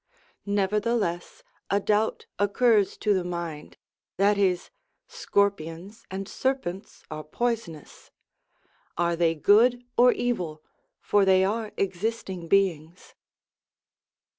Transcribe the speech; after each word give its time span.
Nevertheless 0.47 1.43
a 1.69 1.79
doubt 1.79 2.25
occurs 2.39 2.97
to 2.97 3.13
the 3.13 3.23
mind: 3.23 3.77
that 4.17 4.35
is, 4.35 4.71
scorpions 5.07 6.07
and 6.09 6.27
serpents 6.27 7.03
are 7.11 7.23
poisonous. 7.23 8.09
Are 8.97 9.15
they 9.15 9.35
good 9.35 9.83
or 9.97 10.11
evil, 10.11 10.63
for 11.01 11.23
they 11.23 11.43
are 11.43 11.71
existing 11.77 12.47
beings 12.47 13.13